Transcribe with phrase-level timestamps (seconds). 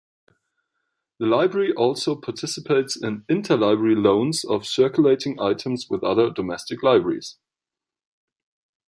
[1.19, 7.37] The library also participates in inter-library loans of circulating items with other domestic libraries.